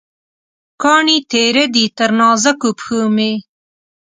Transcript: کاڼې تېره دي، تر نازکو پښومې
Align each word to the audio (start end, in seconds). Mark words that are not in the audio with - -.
کاڼې 0.81 1.17
تېره 1.31 1.65
دي، 1.73 1.85
تر 1.97 2.09
نازکو 2.19 2.69
پښومې 2.79 3.31